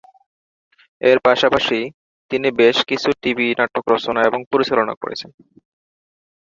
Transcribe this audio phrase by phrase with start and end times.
[1.01, 1.79] এর পাশাপাশি
[2.31, 5.29] তিনি বেশ কিছু টিভি নাটক রচনা এবং পরিচালনা করেছেন।